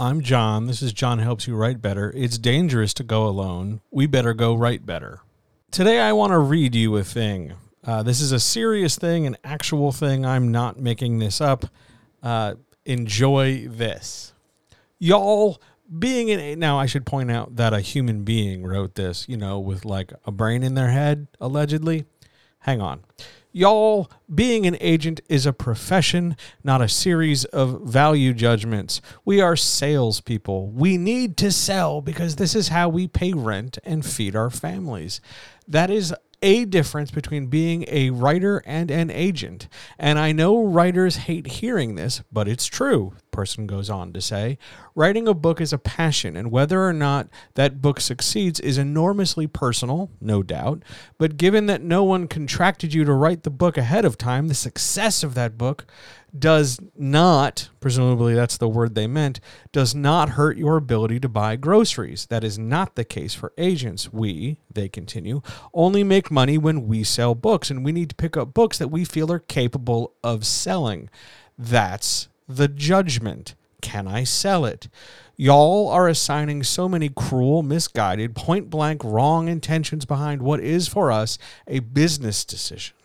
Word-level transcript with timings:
I'm 0.00 0.22
John. 0.22 0.66
This 0.66 0.82
is 0.82 0.92
John 0.92 1.20
Helps 1.20 1.46
You 1.46 1.54
Write 1.54 1.80
Better. 1.80 2.12
It's 2.16 2.36
dangerous 2.36 2.92
to 2.94 3.04
go 3.04 3.28
alone. 3.28 3.80
We 3.92 4.08
better 4.08 4.34
go 4.34 4.56
write 4.56 4.84
better. 4.84 5.20
Today, 5.70 6.00
I 6.00 6.12
want 6.12 6.32
to 6.32 6.38
read 6.38 6.74
you 6.74 6.96
a 6.96 7.04
thing. 7.04 7.52
Uh, 7.84 8.02
this 8.02 8.20
is 8.20 8.32
a 8.32 8.40
serious 8.40 8.96
thing, 8.96 9.24
an 9.24 9.36
actual 9.44 9.92
thing. 9.92 10.26
I'm 10.26 10.50
not 10.50 10.80
making 10.80 11.20
this 11.20 11.40
up. 11.40 11.66
Uh, 12.24 12.54
enjoy 12.84 13.68
this. 13.68 14.34
Y'all, 14.98 15.62
being 15.96 16.28
an. 16.28 16.58
Now, 16.58 16.76
I 16.76 16.86
should 16.86 17.06
point 17.06 17.30
out 17.30 17.54
that 17.54 17.72
a 17.72 17.80
human 17.80 18.24
being 18.24 18.66
wrote 18.66 18.96
this, 18.96 19.28
you 19.28 19.36
know, 19.36 19.60
with 19.60 19.84
like 19.84 20.12
a 20.24 20.32
brain 20.32 20.64
in 20.64 20.74
their 20.74 20.90
head, 20.90 21.28
allegedly. 21.40 22.04
Hang 22.58 22.80
on. 22.80 23.04
Y'all, 23.56 24.10
being 24.34 24.66
an 24.66 24.76
agent 24.80 25.20
is 25.28 25.46
a 25.46 25.52
profession, 25.52 26.36
not 26.64 26.82
a 26.82 26.88
series 26.88 27.44
of 27.44 27.82
value 27.82 28.34
judgments. 28.34 29.00
We 29.24 29.40
are 29.40 29.54
salespeople. 29.54 30.70
We 30.70 30.96
need 30.96 31.36
to 31.36 31.52
sell 31.52 32.00
because 32.00 32.34
this 32.34 32.56
is 32.56 32.66
how 32.66 32.88
we 32.88 33.06
pay 33.06 33.32
rent 33.32 33.78
and 33.84 34.04
feed 34.04 34.34
our 34.34 34.50
families. 34.50 35.20
That 35.68 35.88
is 35.88 36.12
a 36.42 36.64
difference 36.64 37.12
between 37.12 37.46
being 37.46 37.84
a 37.86 38.10
writer 38.10 38.60
and 38.66 38.90
an 38.90 39.08
agent. 39.08 39.68
And 40.00 40.18
I 40.18 40.32
know 40.32 40.66
writers 40.66 41.14
hate 41.14 41.46
hearing 41.46 41.94
this, 41.94 42.22
but 42.32 42.48
it's 42.48 42.66
true, 42.66 43.14
person 43.34 43.66
goes 43.66 43.90
on 43.90 44.12
to 44.12 44.20
say. 44.20 44.56
Writing 44.94 45.26
a 45.26 45.34
book 45.34 45.60
is 45.60 45.72
a 45.72 45.78
passion, 45.78 46.36
and 46.36 46.50
whether 46.50 46.86
or 46.86 46.92
not 46.92 47.28
that 47.54 47.82
book 47.82 48.00
succeeds 48.00 48.60
is 48.60 48.78
enormously 48.78 49.46
personal, 49.48 50.10
no 50.20 50.42
doubt. 50.42 50.82
But 51.18 51.36
given 51.36 51.66
that 51.66 51.82
no 51.82 52.04
one 52.04 52.28
contracted 52.28 52.94
you 52.94 53.04
to 53.04 53.12
write 53.12 53.42
the 53.42 53.50
book 53.50 53.76
ahead 53.76 54.04
of 54.04 54.16
time, 54.16 54.46
the 54.46 54.54
success 54.54 55.24
of 55.24 55.34
that 55.34 55.58
book 55.58 55.84
does 56.36 56.80
not, 56.96 57.68
presumably 57.80 58.34
that's 58.34 58.56
the 58.56 58.68
word 58.68 58.94
they 58.94 59.06
meant, 59.06 59.40
does 59.72 59.94
not 59.94 60.30
hurt 60.30 60.56
your 60.56 60.76
ability 60.76 61.20
to 61.20 61.28
buy 61.28 61.56
groceries. 61.56 62.26
That 62.26 62.44
is 62.44 62.58
not 62.58 62.94
the 62.94 63.04
case 63.04 63.34
for 63.34 63.52
agents. 63.58 64.12
We, 64.12 64.58
they 64.72 64.88
continue, 64.88 65.42
only 65.72 66.04
make 66.04 66.30
money 66.30 66.56
when 66.56 66.86
we 66.86 67.04
sell 67.04 67.34
books, 67.34 67.70
and 67.70 67.84
we 67.84 67.92
need 67.92 68.10
to 68.10 68.16
pick 68.16 68.36
up 68.36 68.54
books 68.54 68.78
that 68.78 68.88
we 68.88 69.04
feel 69.04 69.30
are 69.32 69.38
capable 69.40 70.14
of 70.22 70.46
selling. 70.46 71.10
That's 71.56 72.28
the 72.48 72.68
judgment. 72.68 73.54
Can 73.80 74.08
I 74.08 74.24
sell 74.24 74.64
it? 74.64 74.88
Y'all 75.36 75.88
are 75.88 76.08
assigning 76.08 76.62
so 76.62 76.88
many 76.88 77.10
cruel, 77.10 77.62
misguided, 77.62 78.34
point 78.34 78.70
blank 78.70 79.04
wrong 79.04 79.48
intentions 79.48 80.04
behind 80.04 80.40
what 80.40 80.60
is 80.60 80.88
for 80.88 81.12
us 81.12 81.38
a 81.66 81.80
business 81.80 82.44
decision 82.44 82.96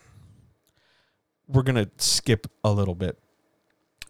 we're 1.49 1.63
gonna 1.63 1.89
skip 1.97 2.47
a 2.63 2.71
little 2.71 2.95
bit 2.95 3.17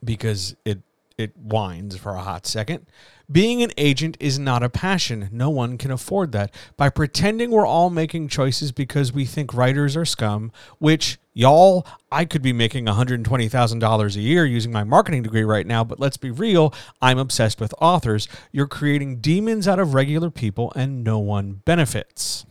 because 0.03 0.55
it 0.65 0.81
it 1.19 1.35
whines 1.37 1.97
for 1.97 2.15
a 2.15 2.21
hot 2.21 2.45
second. 2.47 2.85
Being 3.31 3.61
an 3.61 3.71
agent 3.77 4.17
is 4.19 4.39
not 4.39 4.63
a 4.63 4.69
passion. 4.69 5.29
No 5.31 5.51
one 5.51 5.77
can 5.77 5.91
afford 5.91 6.31
that. 6.31 6.51
By 6.77 6.89
pretending 6.89 7.51
we're 7.51 7.67
all 7.67 7.91
making 7.91 8.29
choices 8.29 8.71
because 8.71 9.13
we 9.13 9.25
think 9.25 9.53
writers 9.53 9.95
are 9.95 10.05
scum, 10.05 10.51
which 10.79 11.19
y'all, 11.33 11.85
I 12.11 12.25
could 12.25 12.41
be 12.41 12.53
making 12.53 12.85
$120,000 12.85 14.15
a 14.15 14.19
year 14.19 14.45
using 14.45 14.71
my 14.71 14.83
marketing 14.83 15.21
degree 15.21 15.43
right 15.43 15.67
now, 15.67 15.83
but 15.83 15.99
let's 15.99 16.17
be 16.17 16.31
real, 16.31 16.73
I'm 17.03 17.19
obsessed 17.19 17.61
with 17.61 17.73
authors. 17.79 18.27
You're 18.51 18.67
creating 18.67 19.17
demons 19.17 19.67
out 19.67 19.77
of 19.77 19.93
regular 19.93 20.31
people 20.31 20.73
and 20.75 21.03
no 21.03 21.19
one 21.19 21.61
benefits. 21.65 22.47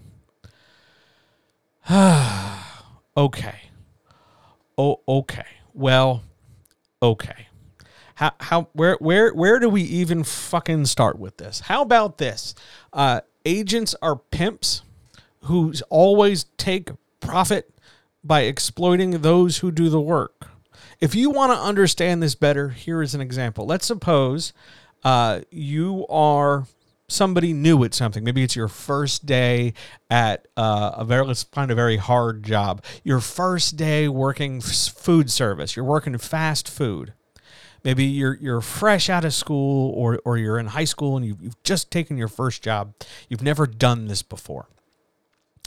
okay. 3.16 3.62
Oh, 4.76 5.00
okay. 5.08 5.46
Well, 5.74 6.22
okay. 7.02 7.48
How 8.18 8.32
how 8.40 8.68
where 8.72 8.96
where 8.98 9.32
where 9.32 9.60
do 9.60 9.68
we 9.68 9.82
even 9.82 10.24
fucking 10.24 10.86
start 10.86 11.20
with 11.20 11.36
this? 11.36 11.60
How 11.60 11.82
about 11.82 12.18
this? 12.18 12.52
Uh, 12.92 13.20
agents 13.44 13.94
are 14.02 14.16
pimps 14.16 14.82
who 15.42 15.72
always 15.88 16.46
take 16.56 16.90
profit 17.20 17.70
by 18.24 18.40
exploiting 18.40 19.22
those 19.22 19.58
who 19.58 19.70
do 19.70 19.88
the 19.88 20.00
work. 20.00 20.48
If 21.00 21.14
you 21.14 21.30
want 21.30 21.52
to 21.52 21.58
understand 21.58 22.20
this 22.20 22.34
better, 22.34 22.70
here 22.70 23.02
is 23.02 23.14
an 23.14 23.20
example. 23.20 23.66
Let's 23.66 23.86
suppose 23.86 24.52
uh, 25.04 25.42
you 25.52 26.04
are 26.08 26.66
somebody 27.06 27.52
new 27.52 27.84
at 27.84 27.94
something. 27.94 28.24
Maybe 28.24 28.42
it's 28.42 28.56
your 28.56 28.66
first 28.66 29.26
day 29.26 29.74
at 30.10 30.48
uh, 30.56 30.90
a 30.96 31.04
very 31.04 31.24
let's 31.24 31.44
find 31.44 31.70
a 31.70 31.76
very 31.76 31.98
hard 31.98 32.42
job. 32.42 32.82
Your 33.04 33.20
first 33.20 33.76
day 33.76 34.08
working 34.08 34.60
food 34.60 35.30
service. 35.30 35.76
You're 35.76 35.84
working 35.84 36.18
fast 36.18 36.68
food. 36.68 37.12
Maybe 37.84 38.04
you're 38.04 38.34
you're 38.34 38.60
fresh 38.60 39.08
out 39.08 39.24
of 39.24 39.34
school 39.34 39.92
or 39.94 40.20
or 40.24 40.36
you're 40.36 40.58
in 40.58 40.66
high 40.66 40.84
school 40.84 41.16
and 41.16 41.24
you've, 41.24 41.42
you've 41.42 41.62
just 41.62 41.90
taken 41.90 42.16
your 42.16 42.28
first 42.28 42.62
job. 42.62 42.94
You've 43.28 43.42
never 43.42 43.66
done 43.66 44.06
this 44.06 44.22
before. 44.22 44.68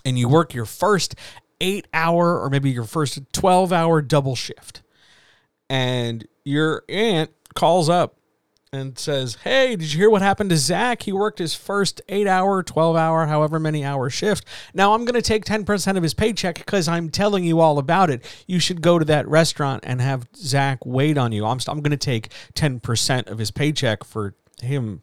And 0.03 0.17
you 0.17 0.27
work 0.27 0.53
your 0.53 0.65
first 0.65 1.15
8 1.59 1.87
hour 1.93 2.39
or 2.39 2.49
maybe 2.49 2.71
your 2.71 2.85
first 2.85 3.19
12 3.33 3.71
hour 3.71 4.01
double 4.01 4.35
shift. 4.35 4.81
And 5.69 6.27
your 6.43 6.83
aunt 6.89 7.31
calls 7.53 7.87
up 7.87 8.17
and 8.73 8.97
says, 8.97 9.37
Hey, 9.43 9.75
did 9.75 9.91
you 9.91 9.99
hear 9.99 10.09
what 10.09 10.21
happened 10.21 10.49
to 10.51 10.55
Zach? 10.55 11.03
He 11.03 11.11
worked 11.11 11.39
his 11.39 11.53
first 11.53 12.01
eight 12.07 12.25
hour, 12.25 12.63
12 12.63 12.95
hour, 12.95 13.25
however 13.25 13.59
many 13.59 13.83
hour 13.83 14.09
shift. 14.09 14.45
Now 14.73 14.93
I'm 14.93 15.03
going 15.03 15.15
to 15.15 15.21
take 15.21 15.43
10% 15.43 15.97
of 15.97 16.03
his 16.03 16.13
paycheck 16.13 16.55
because 16.55 16.87
I'm 16.87 17.09
telling 17.09 17.43
you 17.43 17.59
all 17.59 17.79
about 17.79 18.09
it. 18.09 18.23
You 18.47 18.61
should 18.61 18.81
go 18.81 18.97
to 18.97 19.03
that 19.03 19.27
restaurant 19.27 19.83
and 19.85 19.99
have 19.99 20.25
Zach 20.37 20.85
wait 20.85 21.17
on 21.17 21.33
you. 21.33 21.45
I'm, 21.45 21.59
I'm 21.67 21.81
going 21.81 21.91
to 21.91 21.97
take 21.97 22.29
10% 22.53 23.29
of 23.29 23.39
his 23.39 23.51
paycheck 23.51 24.05
for 24.05 24.35
him 24.61 25.01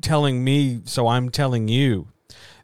telling 0.00 0.42
me, 0.42 0.80
so 0.86 1.06
I'm 1.06 1.28
telling 1.28 1.68
you. 1.68 2.08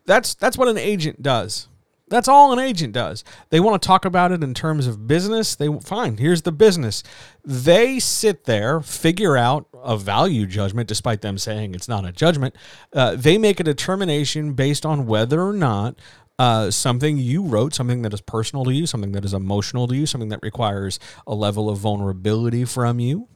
That's, 0.06 0.33
that's 0.33 0.56
what 0.56 0.69
an 0.69 0.78
agent 0.78 1.21
does. 1.21 1.69
That's 2.09 2.28
all 2.28 2.53
an 2.53 2.60
agent 2.60 2.93
does. 2.93 3.25
They 3.50 3.59
want 3.59 3.83
to 3.83 3.87
talk 3.87 4.04
about 4.04 4.31
it 4.31 4.43
in 4.44 4.54
terms 4.54 4.87
of 4.87 5.09
business. 5.09 5.56
They 5.56 5.69
fine. 5.81 6.19
Here's 6.19 6.43
the 6.43 6.53
business. 6.53 7.03
They 7.44 7.98
sit 7.98 8.44
there, 8.44 8.81
figure 8.81 9.37
out 9.37 9.66
a 9.86 9.97
value 9.97 10.47
judgment, 10.47 10.88
despite 10.88 11.22
them 11.22 11.38
saying 11.38 11.74
it's 11.74 11.88
not 11.88 12.04
a 12.04 12.12
judgment. 12.12 12.54
Uh, 12.92 13.14
they 13.16 13.38
make 13.38 13.60
a 13.60 13.64
determination 13.64 14.52
based 14.52 14.84
on 14.84 15.06
whether 15.06 15.41
or 15.41 15.52
not 15.52 15.97
uh, 16.38 16.70
something 16.70 17.16
you 17.16 17.42
wrote, 17.42 17.72
something 17.72 18.02
that 18.02 18.12
is 18.12 18.20
personal 18.20 18.64
to 18.64 18.72
you, 18.72 18.86
something 18.86 19.12
that 19.12 19.24
is 19.24 19.32
emotional 19.32 19.86
to 19.88 19.97
you, 19.97 20.04
something 20.04 20.28
that 20.28 20.41
requires 20.42 20.98
a 21.26 21.34
level 21.34 21.70
of 21.70 21.78
vulnerability 21.78 22.64
from 22.64 23.00
you, 23.00 23.28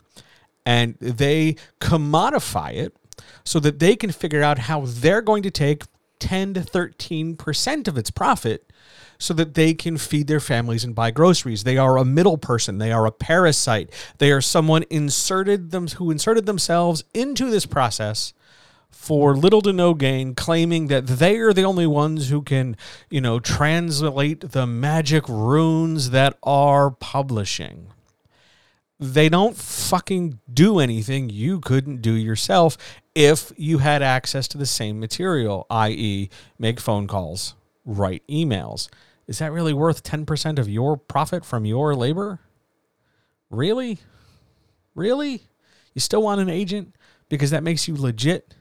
and 0.67 0.97
they 1.01 1.57
commodify 1.81 2.75
it 2.75 2.95
so 3.45 3.59
that 3.61 3.79
they 3.79 3.97
can 3.97 4.13
figure 4.13 4.43
out 4.43 4.59
how 4.59 4.85
they're 4.87 5.23
going 5.23 5.43
to 5.43 5.51
take 5.51 5.85
10 6.21 6.55
to 6.55 6.61
13% 6.61 7.89
of 7.89 7.99
its 7.99 8.11
profit 8.11 8.71
so 9.19 9.35
that 9.35 9.55
they 9.55 9.75
can 9.75 9.99
feed 9.99 10.27
their 10.27 10.41
families 10.41 10.85
and 10.85 10.95
buy 10.95 11.11
groceries. 11.11 11.65
They 11.65 11.77
are 11.77 11.99
a 11.99 12.05
middle 12.05 12.39
person, 12.39 12.79
they 12.79 12.93
are 12.93 13.07
a 13.07 13.13
parasite. 13.13 13.91
They 14.19 14.31
are 14.31 14.41
someone 14.41 14.85
inserted 14.89 15.71
them 15.71 15.89
who 15.89 16.11
inserted 16.11 16.47
themselves 16.47 17.05
into 17.13 17.51
this 17.51 17.67
process 17.67 18.33
for 18.91 19.37
little 19.37 19.63
to 19.63 19.73
no 19.73 19.95
gain, 19.95 20.35
claiming 20.35 20.89
that 20.89 21.07
they 21.07 21.39
are 21.39 21.53
the 21.53 21.65
only 21.65 21.87
ones 21.87 22.29
who 22.29 22.43
can, 22.43 22.77
you 23.09 23.21
know, 23.21 23.39
translate 23.39 24.53
the 24.53 24.67
magic 24.67 25.29
runes 25.29 26.11
that 26.11 26.37
are 26.43 26.91
publishing 26.91 27.89
they 29.01 29.31
don't 29.31 29.57
fucking 29.57 30.39
do 30.53 30.79
anything 30.79 31.31
you 31.31 31.59
couldn't 31.59 32.03
do 32.03 32.13
yourself 32.13 32.77
if 33.15 33.51
you 33.57 33.79
had 33.79 34.03
access 34.03 34.47
to 34.49 34.59
the 34.59 34.67
same 34.67 35.01
material, 35.01 35.67
i.e., 35.71 36.29
make 36.59 36.79
phone 36.79 37.07
calls, 37.07 37.55
write 37.87 38.23
emails. 38.29 38.89
Is 39.27 39.39
that 39.39 39.53
really 39.53 39.73
worth 39.73 40.03
10% 40.03 40.59
of 40.59 40.69
your 40.69 40.99
profit 40.99 41.47
from 41.47 41.65
your 41.65 41.95
labor? 41.95 42.41
Really? 43.49 43.99
Really? 44.95 45.45
You 45.95 46.01
still 46.01 46.23
want 46.23 46.43
an 46.43 46.51
agent 46.51 46.95
because 47.31 47.51
that 47.51 47.63
makes 47.63 47.89
you 47.89 47.97
legit? 47.97 48.55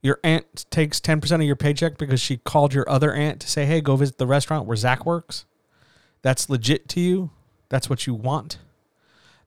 Your 0.00 0.20
aunt 0.24 0.64
takes 0.70 1.00
10% 1.00 1.32
of 1.34 1.42
your 1.42 1.56
paycheck 1.56 1.98
because 1.98 2.20
she 2.20 2.38
called 2.38 2.72
your 2.72 2.88
other 2.88 3.12
aunt 3.12 3.40
to 3.40 3.48
say, 3.48 3.66
hey, 3.66 3.82
go 3.82 3.96
visit 3.96 4.16
the 4.16 4.26
restaurant 4.26 4.64
where 4.64 4.76
Zach 4.76 5.04
works? 5.04 5.44
That's 6.22 6.48
legit 6.48 6.88
to 6.90 7.00
you? 7.00 7.30
That's 7.68 7.90
what 7.90 8.06
you 8.06 8.14
want? 8.14 8.56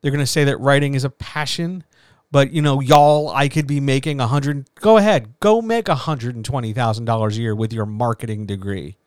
They're 0.04 0.12
going 0.12 0.20
to 0.20 0.28
say 0.28 0.44
that 0.44 0.60
writing 0.60 0.94
is 0.94 1.04
a 1.04 1.10
passion, 1.10 1.84
But 2.30 2.52
you 2.52 2.62
know, 2.62 2.80
y'all, 2.82 3.30
I 3.30 3.48
could 3.48 3.68
be 3.68 3.80
making 3.80 4.20
a 4.20 4.26
hundred. 4.28 4.68
Go 4.76 4.98
ahead, 4.98 5.40
go 5.40 5.62
make 5.62 5.88
a 5.88 5.96
hundred 5.96 6.36
and 6.36 6.44
twenty 6.44 6.74
thousand 6.74 7.06
dollars 7.06 7.38
a 7.38 7.42
year 7.42 7.56
with 7.56 7.72
your 7.72 7.86
marketing 7.86 8.48
degree. 8.48 8.98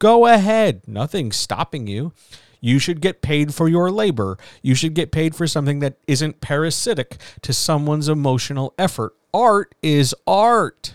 Go 0.00 0.26
ahead, 0.26 0.82
nothing's 0.86 1.36
stopping 1.36 1.86
you. 1.86 2.12
You 2.60 2.80
should 2.80 3.00
get 3.00 3.22
paid 3.22 3.54
for 3.54 3.68
your 3.68 3.90
labor. 3.92 4.36
You 4.62 4.74
should 4.74 4.94
get 4.94 5.12
paid 5.12 5.36
for 5.36 5.46
something 5.46 5.78
that 5.78 5.98
isn't 6.08 6.40
parasitic 6.40 7.18
to 7.42 7.52
someone's 7.52 8.08
emotional 8.08 8.74
effort. 8.78 9.14
Art 9.32 9.74
is 9.80 10.12
art. 10.26 10.94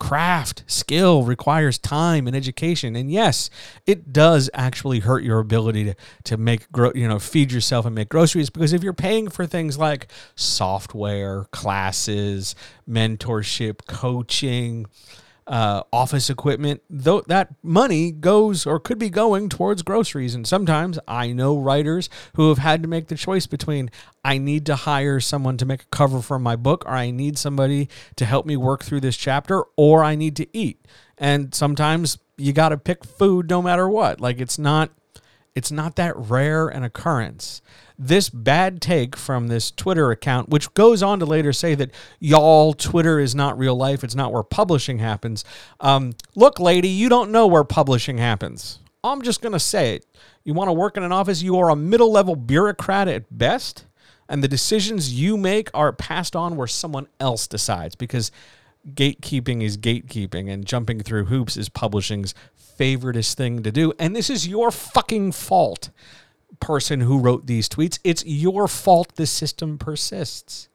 Craft, 0.00 0.64
skill 0.66 1.22
requires 1.22 1.78
time 1.78 2.26
and 2.26 2.34
education. 2.34 2.96
And 2.96 3.12
yes, 3.12 3.50
it 3.86 4.12
does 4.12 4.50
actually 4.54 5.00
hurt 5.00 5.22
your 5.22 5.38
ability 5.38 5.84
to, 5.84 5.94
to 6.24 6.36
make, 6.36 6.72
gro- 6.72 6.92
you 6.94 7.06
know, 7.06 7.20
feed 7.20 7.52
yourself 7.52 7.86
and 7.86 7.94
make 7.94 8.08
groceries 8.08 8.50
because 8.50 8.72
if 8.72 8.82
you're 8.82 8.92
paying 8.94 9.28
for 9.28 9.46
things 9.46 9.78
like 9.78 10.08
software, 10.34 11.44
classes, 11.52 12.56
mentorship, 12.88 13.86
coaching, 13.86 14.86
uh, 15.50 15.82
office 15.92 16.30
equipment, 16.30 16.80
though 16.88 17.22
that 17.22 17.52
money 17.60 18.12
goes 18.12 18.66
or 18.66 18.78
could 18.78 19.00
be 19.00 19.10
going 19.10 19.48
towards 19.48 19.82
groceries. 19.82 20.32
And 20.32 20.46
sometimes 20.46 20.96
I 21.08 21.32
know 21.32 21.58
writers 21.58 22.08
who 22.36 22.48
have 22.50 22.58
had 22.58 22.82
to 22.82 22.88
make 22.88 23.08
the 23.08 23.16
choice 23.16 23.48
between 23.48 23.90
I 24.24 24.38
need 24.38 24.64
to 24.66 24.76
hire 24.76 25.18
someone 25.18 25.56
to 25.56 25.66
make 25.66 25.82
a 25.82 25.86
cover 25.90 26.22
for 26.22 26.38
my 26.38 26.54
book, 26.54 26.84
or 26.86 26.92
I 26.92 27.10
need 27.10 27.36
somebody 27.36 27.88
to 28.14 28.24
help 28.24 28.46
me 28.46 28.56
work 28.56 28.84
through 28.84 29.00
this 29.00 29.16
chapter, 29.16 29.64
or 29.76 30.04
I 30.04 30.14
need 30.14 30.36
to 30.36 30.46
eat. 30.56 30.86
And 31.18 31.52
sometimes 31.52 32.18
you 32.36 32.52
got 32.52 32.68
to 32.68 32.78
pick 32.78 33.04
food 33.04 33.50
no 33.50 33.60
matter 33.60 33.88
what. 33.88 34.20
Like 34.20 34.40
it's 34.40 34.58
not 34.58 34.90
it's 35.54 35.72
not 35.72 35.96
that 35.96 36.16
rare 36.16 36.68
an 36.68 36.84
occurrence. 36.84 37.60
This 37.98 38.30
bad 38.30 38.80
take 38.80 39.16
from 39.16 39.48
this 39.48 39.70
Twitter 39.70 40.10
account, 40.10 40.48
which 40.48 40.72
goes 40.74 41.02
on 41.02 41.18
to 41.18 41.26
later 41.26 41.52
say 41.52 41.74
that 41.74 41.90
y'all, 42.18 42.72
Twitter 42.72 43.18
is 43.18 43.34
not 43.34 43.58
real 43.58 43.76
life, 43.76 44.02
it's 44.02 44.14
not 44.14 44.32
where 44.32 44.42
publishing 44.42 44.98
happens. 44.98 45.44
Um, 45.80 46.14
look, 46.34 46.58
lady, 46.58 46.88
you 46.88 47.08
don't 47.08 47.30
know 47.30 47.46
where 47.46 47.64
publishing 47.64 48.18
happens. 48.18 48.78
I'm 49.02 49.22
just 49.22 49.42
going 49.42 49.52
to 49.52 49.60
say 49.60 49.96
it. 49.96 50.06
You 50.44 50.54
want 50.54 50.68
to 50.68 50.72
work 50.72 50.96
in 50.96 51.02
an 51.02 51.12
office, 51.12 51.42
you 51.42 51.58
are 51.58 51.70
a 51.70 51.76
middle 51.76 52.10
level 52.10 52.36
bureaucrat 52.36 53.08
at 53.08 53.36
best, 53.36 53.84
and 54.28 54.42
the 54.42 54.48
decisions 54.48 55.12
you 55.12 55.36
make 55.36 55.68
are 55.74 55.92
passed 55.92 56.36
on 56.36 56.56
where 56.56 56.66
someone 56.66 57.08
else 57.18 57.46
decides 57.46 57.94
because 57.96 58.30
gatekeeping 58.88 59.62
is 59.62 59.76
gatekeeping 59.76 60.50
and 60.50 60.66
jumping 60.66 61.00
through 61.00 61.26
hoops 61.26 61.56
is 61.56 61.68
publishing's 61.68 62.34
favoriteest 62.78 63.34
thing 63.34 63.62
to 63.62 63.70
do. 63.72 63.92
And 63.98 64.16
this 64.16 64.30
is 64.30 64.48
your 64.48 64.70
fucking 64.70 65.32
fault, 65.32 65.90
person 66.60 67.00
who 67.00 67.18
wrote 67.18 67.46
these 67.46 67.68
tweets. 67.68 67.98
It's 68.04 68.24
your 68.24 68.68
fault 68.68 69.16
the 69.16 69.26
system 69.26 69.78
persists. 69.78 70.68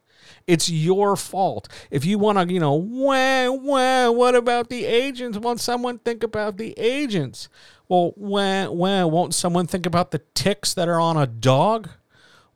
It's 0.47 0.69
your 0.69 1.15
fault. 1.15 1.67
If 1.89 2.05
you 2.05 2.19
want 2.19 2.37
to, 2.37 2.53
you 2.53 2.59
know, 2.59 2.73
wah, 2.73 3.49
wah, 3.51 4.11
what 4.11 4.35
about 4.35 4.69
the 4.69 4.85
agents? 4.85 5.37
Won't 5.37 5.59
someone 5.59 5.99
think 5.99 6.23
about 6.23 6.57
the 6.57 6.73
agents? 6.77 7.49
Well, 7.87 8.13
wah, 8.15 8.69
wah, 8.69 9.05
won't 9.05 9.33
someone 9.33 9.67
think 9.67 9.85
about 9.85 10.11
the 10.11 10.21
ticks 10.33 10.73
that 10.73 10.87
are 10.87 10.99
on 10.99 11.17
a 11.17 11.27
dog? 11.27 11.89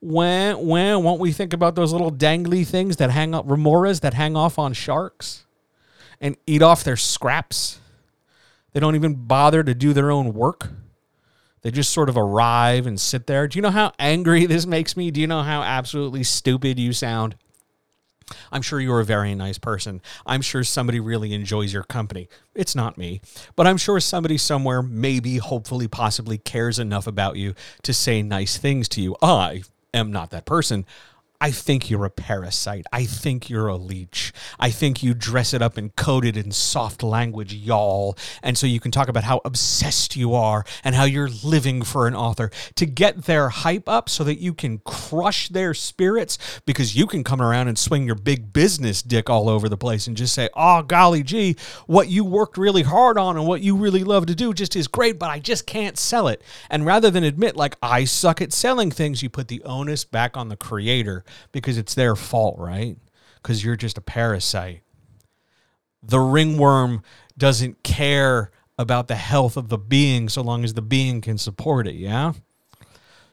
When 0.02 0.66
when 0.66 1.04
won't 1.04 1.20
we 1.20 1.32
think 1.34 1.54
about 1.54 1.76
those 1.76 1.92
little 1.92 2.12
dangly 2.12 2.66
things 2.66 2.98
that 2.98 3.10
hang 3.10 3.36
up 3.36 3.46
remoras 3.48 4.00
that 4.02 4.14
hang 4.14 4.36
off 4.36 4.58
on 4.58 4.74
sharks 4.74 5.46
and 6.22 6.38
eat 6.48 6.62
off 6.62 6.84
their 6.84 6.96
scraps? 6.96 7.80
They 8.74 8.80
don't 8.80 8.96
even 8.96 9.16
bother 9.16 9.64
to 9.64 9.74
do 9.74 9.94
their 9.94 10.12
own 10.12 10.34
work. 10.34 10.70
They 11.62 11.72
just 11.72 11.92
sort 11.92 12.08
of 12.08 12.16
arrive 12.16 12.88
and 12.88 13.00
sit 13.00 13.28
there. 13.28 13.48
Do 13.48 13.58
you 13.58 13.62
know 13.62 13.72
how 13.72 13.92
angry 14.00 14.46
this 14.48 14.66
makes 14.66 14.96
me? 14.96 15.12
Do 15.12 15.20
you 15.20 15.28
know 15.28 15.42
how 15.42 15.62
absolutely 15.62 16.24
stupid 16.24 16.80
you 16.80 16.94
sound? 16.94 17.36
I'm 18.52 18.62
sure 18.62 18.80
you're 18.80 19.00
a 19.00 19.06
very 19.06 19.34
nice 19.34 19.58
person. 19.58 20.02
I'm 20.26 20.42
sure 20.42 20.64
somebody 20.64 21.00
really 21.00 21.34
enjoys 21.34 21.74
your 21.74 21.84
company. 21.84 22.30
It's 22.54 22.76
not 22.76 22.98
me, 22.98 23.22
but 23.56 23.66
I'm 23.66 23.78
sure 23.78 24.00
somebody 24.00 24.38
somewhere, 24.38 24.84
maybe, 24.84 25.38
hopefully, 25.38 25.88
possibly 25.88 26.38
cares 26.38 26.78
enough 26.78 27.08
about 27.08 27.38
you 27.38 27.56
to 27.82 27.94
say 27.94 28.22
nice 28.22 28.58
things 28.58 28.88
to 28.90 29.02
you. 29.02 29.16
I 29.22 29.64
am 29.94 30.12
not 30.12 30.32
that 30.32 30.46
person. 30.46 30.86
I 31.42 31.52
think 31.52 31.90
you're 31.90 32.04
a 32.04 32.10
parasite. 32.10 32.86
I 32.92 33.06
think 33.06 33.50
you're 33.50 33.70
a 33.70 33.78
leech. 33.78 34.34
I 34.60 34.72
think 34.72 35.02
you 35.02 35.14
dress 35.14 35.54
it 35.54 35.62
up 35.62 35.78
and 35.78 35.96
code 35.96 36.26
it 36.26 36.36
in 36.36 36.52
soft 36.52 37.02
language, 37.02 37.54
y'all. 37.54 38.18
And 38.44 38.58
so 38.58 38.68
you 38.68 38.82
can 38.82 38.92
talk 38.92 39.08
about 39.08 39.24
how 39.24 39.40
obsessed 39.46 40.18
you 40.18 40.34
are 40.34 40.66
and 40.84 40.96
how 40.96 41.06
you're 41.06 41.30
living 41.30 41.84
for 41.84 42.08
an 42.08 42.16
author 42.16 42.52
to 42.76 42.86
get 42.86 43.24
their 43.24 43.48
hype 43.48 43.88
up 43.88 44.10
so 44.10 44.26
that 44.26 44.40
you 44.40 44.54
can 44.54 44.80
crush 44.80 45.48
their 45.48 45.74
spirits 45.74 46.38
because 46.66 46.98
you 46.98 47.08
can 47.08 47.24
come 47.24 47.42
around 47.42 47.70
and 47.70 47.80
swing 47.80 48.06
your 48.06 48.16
big 48.16 48.52
business 48.52 49.02
dick 49.02 49.30
all 49.30 49.48
over 49.48 49.70
the 49.70 49.78
place 49.78 50.08
and 50.08 50.18
just 50.18 50.34
say, 50.34 50.50
oh, 50.56 50.82
golly 50.82 51.24
gee, 51.24 51.56
what 51.88 52.10
you 52.10 52.26
worked 52.26 52.58
really 52.58 52.84
hard 52.84 53.18
on 53.18 53.38
and 53.38 53.48
what 53.48 53.62
you 53.62 53.78
really 53.78 54.04
love 54.04 54.26
to 54.26 54.36
do 54.36 54.54
just 54.54 54.76
is 54.76 54.90
great, 54.90 55.18
but 55.18 55.30
I 55.30 55.40
just 55.40 55.66
can't 55.66 55.98
sell 55.98 56.28
it. 56.28 56.42
And 56.70 56.86
rather 56.86 57.10
than 57.10 57.24
admit, 57.24 57.56
like, 57.56 57.78
I 57.82 58.04
suck 58.04 58.42
at 58.42 58.52
selling 58.52 58.92
things, 58.92 59.24
you 59.24 59.30
put 59.30 59.48
the 59.48 59.64
onus 59.64 60.04
back 60.04 60.36
on 60.36 60.50
the 60.50 60.58
creator 60.58 61.24
because 61.52 61.78
it's 61.78 61.94
their 61.94 62.16
fault, 62.16 62.58
right? 62.58 62.98
Because 63.42 63.64
you're 63.64 63.76
just 63.76 63.98
a 63.98 64.02
parasite. 64.02 64.82
The 66.02 66.20
ringworm 66.20 67.04
doesn't 67.38 67.84
care 67.84 68.52
about 68.78 69.08
the 69.08 69.16
health 69.16 69.58
of 69.58 69.70
the 69.70 69.78
being 69.78 70.30
so 70.30 70.42
long 70.42 70.64
as 70.64 70.74
the 70.74 70.82
being 70.82 71.20
can 71.22 71.38
support 71.38 71.88
it, 71.88 71.96
yeah? 71.96 72.34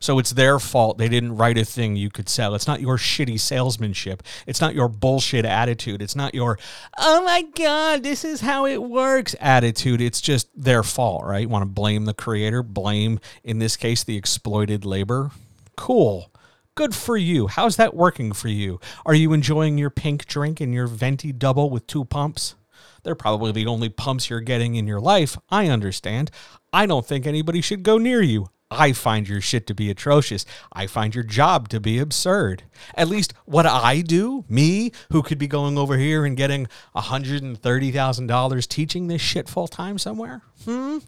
So 0.00 0.18
it's 0.18 0.30
their 0.30 0.58
fault 0.58 0.98
they 0.98 1.08
didn't 1.08 1.36
write 1.36 1.58
a 1.58 1.64
thing 1.64 1.96
you 1.96 2.10
could 2.10 2.28
sell. 2.28 2.54
It's 2.54 2.66
not 2.66 2.80
your 2.80 2.96
shitty 2.96 3.40
salesmanship. 3.40 4.22
It's 4.46 4.60
not 4.60 4.74
your 4.74 4.88
bullshit 4.88 5.44
attitude. 5.44 6.02
It's 6.02 6.16
not 6.16 6.34
your, 6.34 6.58
oh 6.98 7.24
my 7.24 7.42
God, 7.42 8.02
this 8.02 8.24
is 8.24 8.40
how 8.40 8.66
it 8.66 8.82
works 8.82 9.34
attitude. 9.40 10.00
It's 10.00 10.20
just 10.20 10.48
their 10.54 10.82
fault, 10.82 11.24
right? 11.24 11.42
You 11.42 11.48
want 11.48 11.62
to 11.62 11.66
blame 11.66 12.04
the 12.04 12.14
creator, 12.14 12.62
blame, 12.62 13.20
in 13.42 13.58
this 13.58 13.76
case, 13.76 14.04
the 14.04 14.16
exploited 14.16 14.84
labor. 14.84 15.30
Cool. 15.76 16.30
Good 16.76 16.94
for 16.94 17.16
you. 17.16 17.46
How's 17.46 17.76
that 17.76 17.96
working 17.96 18.32
for 18.32 18.48
you? 18.48 18.78
Are 19.06 19.14
you 19.14 19.32
enjoying 19.32 19.78
your 19.78 19.88
pink 19.88 20.26
drink 20.26 20.60
and 20.60 20.74
your 20.74 20.86
venti 20.86 21.32
double 21.32 21.70
with 21.70 21.86
two 21.86 22.04
pumps? 22.04 22.54
They're 23.02 23.14
probably 23.14 23.50
the 23.50 23.66
only 23.66 23.88
pumps 23.88 24.28
you're 24.28 24.42
getting 24.42 24.74
in 24.74 24.86
your 24.86 25.00
life. 25.00 25.38
I 25.48 25.68
understand. 25.68 26.30
I 26.74 26.84
don't 26.84 27.06
think 27.06 27.26
anybody 27.26 27.62
should 27.62 27.82
go 27.82 27.96
near 27.96 28.20
you. 28.20 28.50
I 28.70 28.92
find 28.92 29.26
your 29.26 29.40
shit 29.40 29.66
to 29.68 29.74
be 29.74 29.88
atrocious. 29.88 30.44
I 30.70 30.86
find 30.86 31.14
your 31.14 31.24
job 31.24 31.70
to 31.70 31.80
be 31.80 31.98
absurd. 31.98 32.64
At 32.94 33.08
least 33.08 33.32
what 33.46 33.64
I 33.64 34.02
do, 34.02 34.44
me, 34.46 34.92
who 35.10 35.22
could 35.22 35.38
be 35.38 35.46
going 35.46 35.78
over 35.78 35.96
here 35.96 36.26
and 36.26 36.36
getting 36.36 36.68
$130,000 36.94 38.68
teaching 38.68 39.06
this 39.06 39.22
shit 39.22 39.48
full 39.48 39.68
time 39.68 39.96
somewhere? 39.96 40.42
Hmm? 40.66 40.98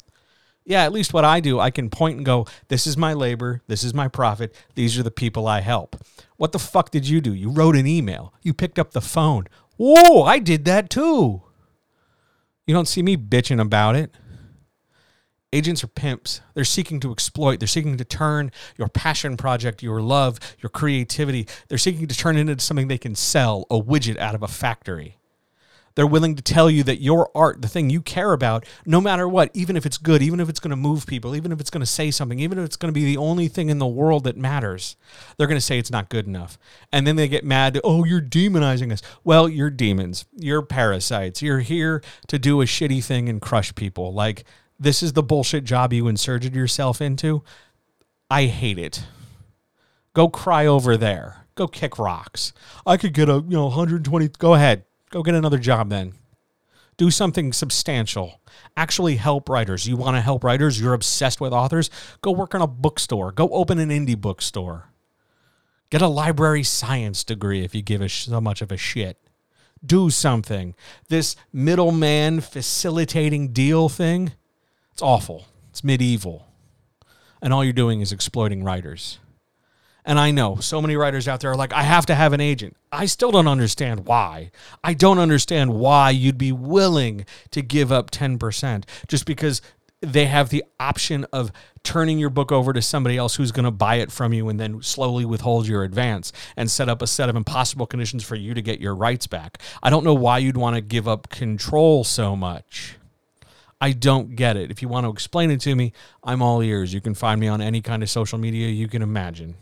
Yeah, 0.69 0.85
at 0.85 0.93
least 0.93 1.15
what 1.15 1.25
I 1.25 1.41
do, 1.41 1.59
I 1.59 1.71
can 1.71 1.89
point 1.89 2.19
and 2.19 2.27
go, 2.27 2.47
this 2.69 2.87
is 2.87 2.95
my 2.95 3.15
labor, 3.15 3.63
this 3.69 3.83
is 3.83 3.95
my 3.95 4.07
profit, 4.07 4.55
these 4.75 4.99
are 4.99 5.03
the 5.03 5.11
people 5.11 5.47
I 5.49 5.63
help. 5.63 5.97
What 6.37 6.53
the 6.53 6.59
fuck 6.59 6.91
did 6.91 7.09
you 7.09 7.23
do? 7.23 7.33
You 7.33 7.49
wrote 7.49 7.75
an 7.75 7.87
email, 7.87 8.35
you 8.43 8.53
picked 8.53 8.79
up 8.79 8.91
the 8.91 9.01
phone. 9.01 9.47
Whoa, 9.79 10.25
I 10.25 10.39
did 10.39 10.67
that 10.67 10.91
too. 10.91 11.43
You 12.67 12.75
don't 12.75 12.87
see 12.87 13.03
me 13.03 13.17
bitching 13.17 13.63
about 13.63 13.97
it. 13.97 14.13
Agents 15.55 15.83
are 15.83 15.89
pimps. 15.89 16.43
They're 16.53 16.65
seeking 16.65 17.01
to 17.01 17.13
exploit. 17.13 17.61
They're 17.61 17.67
seeking 17.67 17.97
to 17.97 18.05
turn 18.05 18.53
your 18.77 18.89
passion 18.89 19.39
project, 19.39 19.83
your 19.83 20.03
love, 20.03 20.39
your 20.61 20.69
creativity, 20.69 21.49
they're 21.69 21.79
seeking 21.79 22.09
to 22.09 22.15
turn 22.15 22.37
it 22.37 22.41
into 22.41 22.63
something 22.63 22.89
they 22.89 22.99
can 22.99 23.15
sell, 23.15 23.65
a 23.71 23.81
widget 23.81 24.19
out 24.19 24.35
of 24.35 24.43
a 24.43 24.49
factory. 24.49 25.18
They're 25.99 26.07
willing 26.07 26.37
to 26.37 26.43
tell 26.45 26.71
you 26.71 26.85
that 26.85 27.02
your 27.02 27.28
art, 27.35 27.61
the 27.61 27.67
thing 27.67 27.90
you 27.90 28.00
care 28.00 28.33
about, 28.33 28.64
no 28.87 29.00
matter 29.00 29.26
what, 29.26 29.50
even 29.52 29.76
if 29.76 29.85
it's 29.85 29.99
good, 29.99 30.23
even 30.23 30.38
if 30.38 30.49
it's 30.49 30.61
going 30.61 30.71
to 30.71 30.76
move 30.76 31.09
people, 31.09 31.35
even 31.35 31.50
if 31.50 31.59
it's 31.59 31.71
going 31.71 31.81
to 31.81 31.87
say 31.87 32.12
something, 32.12 32.38
even 32.38 32.57
if 32.57 32.64
it's 32.64 32.76
going 32.76 32.95
to 32.95 32.95
be 32.95 33.05
the 33.05 33.17
only 33.17 33.49
thing 33.49 33.69
in 33.69 33.81
the 33.81 33.87
world 33.88 34.23
that 34.23 34.37
matters, 34.37 34.95
they're 35.37 35.49
going 35.49 35.59
to 35.59 35.61
say 35.61 35.76
it's 35.76 35.90
not 35.90 36.09
good 36.09 36.28
enough. 36.28 36.57
And 36.93 37.05
then 37.05 37.17
they 37.17 37.26
get 37.26 37.45
mad, 37.45 37.81
oh, 37.83 38.05
you're 38.05 38.21
demonizing 38.21 38.93
us. 38.93 39.02
Well, 39.25 39.49
you're 39.49 39.71
demons. 39.71 40.25
You're 40.37 40.62
parasites. 40.62 41.43
You're 41.43 41.59
here 41.59 42.00
to 42.28 42.38
do 42.38 42.62
a 42.62 42.64
shitty 42.64 43.02
thing 43.02 43.28
and 43.28 43.43
crush 43.43 43.75
people. 43.75 44.14
Like, 44.14 44.45
this 44.78 45.02
is 45.02 45.14
the 45.14 45.25
bullshit 45.25 45.64
job 45.64 45.93
you 45.93 46.07
inserted 46.07 46.55
yourself 46.55 47.00
into. 47.00 47.43
I 48.31 48.45
hate 48.45 48.78
it. 48.78 49.02
Go 50.12 50.28
cry 50.28 50.64
over 50.64 50.97
there. 50.97 51.45
Go 51.57 51.67
kick 51.67 51.99
rocks. 51.99 52.52
I 52.87 52.97
could 52.99 53.14
get 53.14 53.28
a, 53.28 53.45
you 53.49 53.57
know, 53.57 53.64
120. 53.64 54.28
Go 54.38 54.55
ahead. 54.55 54.85
Go 55.11 55.23
get 55.23 55.35
another 55.35 55.59
job 55.59 55.91
then. 55.91 56.15
Do 56.97 57.11
something 57.11 57.53
substantial. 57.53 58.41
Actually 58.77 59.17
help 59.17 59.49
writers. 59.49 59.87
You 59.87 59.97
want 59.97 60.17
to 60.17 60.21
help 60.21 60.43
writers? 60.43 60.81
You're 60.81 60.95
obsessed 60.95 61.41
with 61.41 61.53
authors? 61.53 61.91
Go 62.23 62.33
work 62.33 62.55
in 62.55 62.61
a 62.61 62.67
bookstore. 62.67 63.31
Go 63.31 63.49
open 63.50 63.79
an 63.79 63.91
indie 63.91 64.21
bookstore. 64.21 64.91
Get 65.91 66.03
a 66.03 66.09
library 66.09 66.65
science 66.65 67.25
degree 67.25 67.65
if 67.65 67.75
you 67.75 67.83
give 67.83 68.03
a 68.03 68.09
so 68.09 68.41
much 68.41 68.61
of 68.61 68.73
a 68.73 68.77
shit. 68.77 69.17
Do 69.85 70.11
something. 70.11 70.75
This 71.09 71.37
middleman 71.53 72.41
facilitating 72.41 73.53
deal 73.53 73.88
thing, 73.88 74.33
it's 74.93 75.00
awful. 75.00 75.47
It's 75.71 75.85
medieval. 75.85 76.49
And 77.41 77.55
all 77.55 77.62
you're 77.62 77.73
doing 77.73 78.00
is 78.00 78.11
exploiting 78.11 78.65
writers. 78.65 79.19
And 80.09 80.19
I 80.19 80.31
know 80.31 80.57
so 80.57 80.81
many 80.81 80.97
writers 80.97 81.29
out 81.29 81.41
there 81.41 81.50
are 81.50 81.57
like, 81.57 81.75
I 81.75 81.83
have 81.83 82.07
to 82.07 82.15
have 82.15 82.33
an 82.33 82.41
agent. 82.41 82.75
I 82.91 83.05
still 83.05 83.31
don't 83.31 83.47
understand 83.47 84.07
why. 84.07 84.50
I 84.83 84.95
don't 84.95 85.19
understand 85.19 85.75
why 85.75 86.09
you'd 86.09 86.38
be 86.38 86.50
willing 86.50 87.27
to 87.50 87.61
give 87.61 87.93
up 87.93 88.11
10% 88.11 88.85
just 89.07 89.27
because 89.27 89.61
they 90.00 90.25
have 90.25 90.49
the 90.49 90.65
option 90.81 91.27
of 91.31 91.53
turning 91.83 92.19
your 92.19 92.31
book 92.31 92.50
over 92.50 92.73
to 92.73 92.81
somebody 92.81 93.19
else 93.19 93.37
who's 93.37 93.53
going 93.53 93.67
to 93.67 93.71
buy 93.71 93.97
it 93.97 94.11
from 94.11 94.33
you 94.33 94.49
and 94.49 94.59
then 94.59 94.81
slowly 94.81 95.27
withhold 95.27 95.69
your 95.69 95.85
advance 95.85 96.33
and 96.57 96.71
set 96.71 96.88
up 96.88 97.03
a 97.03 97.07
set 97.07 97.29
of 97.29 97.37
impossible 97.37 97.87
conditions 97.87 98.25
for 98.25 98.35
you 98.35 98.55
to 98.55 98.62
get 98.62 98.81
your 98.81 98.95
rights 98.95 99.27
back. 99.27 99.59
I 99.83 99.91
don't 99.91 100.05
know 100.05 100.15
why 100.15 100.38
you'd 100.38 100.57
want 100.57 100.77
to 100.77 100.81
give 100.81 101.07
up 101.07 101.29
control 101.29 102.03
so 102.03 102.35
much. 102.35 102.97
I 103.79 103.93
don't 103.93 104.37
get 104.37 104.57
it. 104.57 104.71
If 104.71 104.81
you 104.81 104.88
want 104.88 105.05
to 105.05 105.11
explain 105.11 105.50
it 105.50 105.61
to 105.61 105.77
me, 105.77 105.93
I'm 106.25 106.41
all 106.41 106.62
ears. 106.62 106.95
You 106.95 107.03
can 107.03 107.12
find 107.12 107.38
me 107.38 107.49
on 107.49 107.61
any 107.61 107.83
kind 107.83 108.03
of 108.03 108.09
social 108.09 108.38
media 108.38 108.69
you 108.69 108.88
can 108.88 109.03
imagine. 109.03 109.57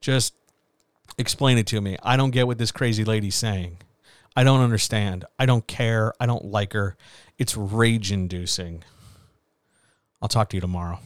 Just 0.00 0.34
explain 1.18 1.58
it 1.58 1.66
to 1.68 1.80
me. 1.80 1.96
I 2.02 2.16
don't 2.16 2.30
get 2.30 2.46
what 2.46 2.58
this 2.58 2.72
crazy 2.72 3.04
lady's 3.04 3.34
saying. 3.34 3.78
I 4.36 4.44
don't 4.44 4.60
understand. 4.60 5.24
I 5.38 5.46
don't 5.46 5.66
care. 5.66 6.12
I 6.20 6.26
don't 6.26 6.44
like 6.44 6.72
her. 6.72 6.96
It's 7.38 7.56
rage 7.56 8.12
inducing. 8.12 8.84
I'll 10.22 10.28
talk 10.28 10.50
to 10.50 10.56
you 10.56 10.60
tomorrow. 10.60 11.00